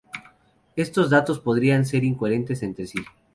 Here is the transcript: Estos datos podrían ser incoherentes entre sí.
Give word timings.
Estos 0.75 1.11
datos 1.11 1.39
podrían 1.41 1.85
ser 1.85 2.03
incoherentes 2.03 2.63
entre 2.63 2.87
sí. 2.87 2.97